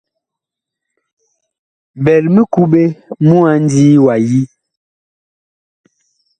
[2.03, 2.81] Bɛl mikuɓe
[3.27, 4.41] mu a ndii wa yi.